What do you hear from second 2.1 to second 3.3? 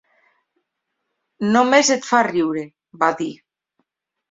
riure", va